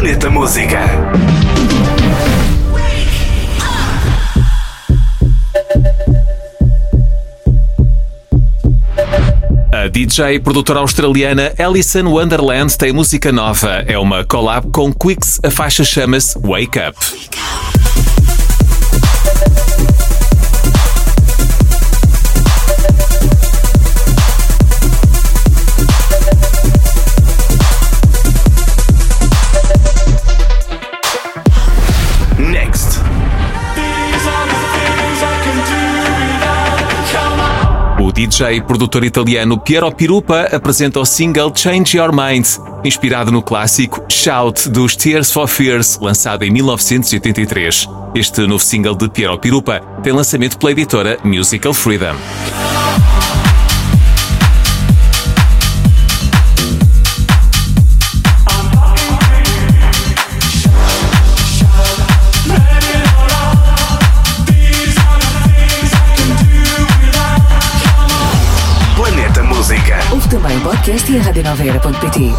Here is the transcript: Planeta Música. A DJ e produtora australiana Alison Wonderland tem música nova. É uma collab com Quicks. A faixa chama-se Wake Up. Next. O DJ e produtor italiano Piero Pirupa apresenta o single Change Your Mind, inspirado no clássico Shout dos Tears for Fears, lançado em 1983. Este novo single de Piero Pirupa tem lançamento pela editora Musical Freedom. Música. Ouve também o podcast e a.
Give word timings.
Planeta 0.00 0.30
Música. 0.30 0.80
A 9.70 9.88
DJ 9.88 10.36
e 10.36 10.40
produtora 10.40 10.78
australiana 10.78 11.52
Alison 11.58 12.06
Wonderland 12.06 12.78
tem 12.78 12.94
música 12.94 13.30
nova. 13.30 13.84
É 13.86 13.98
uma 13.98 14.24
collab 14.24 14.70
com 14.70 14.90
Quicks. 14.90 15.38
A 15.44 15.50
faixa 15.50 15.84
chama-se 15.84 16.38
Wake 16.38 16.78
Up. 16.78 16.96
Next. 16.96 17.79
O 38.00 38.10
DJ 38.10 38.56
e 38.56 38.62
produtor 38.62 39.04
italiano 39.04 39.58
Piero 39.58 39.92
Pirupa 39.92 40.48
apresenta 40.50 40.98
o 40.98 41.04
single 41.04 41.52
Change 41.54 41.98
Your 41.98 42.10
Mind, 42.14 42.46
inspirado 42.82 43.30
no 43.30 43.42
clássico 43.42 44.02
Shout 44.08 44.70
dos 44.70 44.96
Tears 44.96 45.30
for 45.30 45.46
Fears, 45.46 45.98
lançado 46.00 46.42
em 46.42 46.50
1983. 46.50 47.86
Este 48.14 48.40
novo 48.46 48.64
single 48.64 48.94
de 48.94 49.06
Piero 49.10 49.38
Pirupa 49.38 49.80
tem 50.02 50.14
lançamento 50.14 50.56
pela 50.56 50.72
editora 50.72 51.18
Musical 51.22 51.74
Freedom. 51.74 52.16
Música. 69.60 69.98
Ouve 70.10 70.26
também 70.30 70.56
o 70.56 70.60
podcast 70.62 71.12
e 71.12 71.18
a. 71.18 72.32